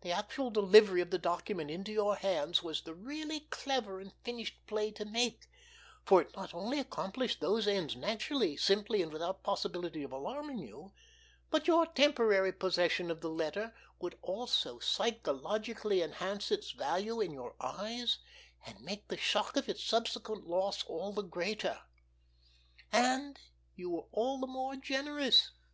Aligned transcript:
The 0.00 0.10
actual 0.10 0.48
delivery 0.48 1.02
of 1.02 1.10
the 1.10 1.18
document 1.18 1.70
into 1.70 1.92
your 1.92 2.16
hands 2.16 2.62
was 2.62 2.80
the 2.80 2.94
really 2.94 3.40
clever 3.50 4.00
and 4.00 4.10
finished 4.24 4.56
play 4.66 4.90
to 4.92 5.04
make, 5.04 5.48
for 6.02 6.22
it 6.22 6.34
not 6.34 6.54
only 6.54 6.78
accomplished 6.80 7.40
those 7.42 7.68
ends 7.68 7.94
naturally, 7.94 8.56
simply, 8.56 9.02
and 9.02 9.12
without 9.12 9.42
possibility 9.42 10.02
of 10.02 10.12
alarming 10.12 10.60
you, 10.60 10.92
but 11.50 11.66
your 11.66 11.84
temporary 11.84 12.52
possession 12.54 13.10
of 13.10 13.20
the 13.20 13.28
letter 13.28 13.74
would 13.98 14.16
also 14.22 14.78
psychologically 14.78 16.00
enhance 16.00 16.50
its 16.50 16.70
value 16.70 17.20
in 17.20 17.30
your 17.30 17.54
eyes 17.60 18.16
and 18.64 18.80
make 18.80 19.08
the 19.08 19.18
shock 19.18 19.58
of 19.58 19.68
its 19.68 19.84
subsequent 19.84 20.46
loss 20.46 20.84
all 20.84 21.12
the 21.12 21.20
greater—and 21.20 23.38
you 23.76 24.08
all 24.10 24.40
the 24.40 24.46
more 24.46 24.74
generous! 24.76 25.50